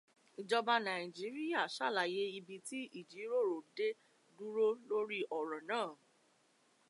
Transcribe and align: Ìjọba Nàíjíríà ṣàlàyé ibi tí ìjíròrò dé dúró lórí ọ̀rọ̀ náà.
Ìjọba 0.41 0.75
Nàíjíríà 0.85 1.61
ṣàlàyé 1.75 2.23
ibi 2.37 2.55
tí 2.67 2.79
ìjíròrò 2.99 3.55
dé 3.75 3.87
dúró 4.35 4.67
lórí 4.87 5.19
ọ̀rọ̀ 5.37 5.61
náà. 5.69 5.89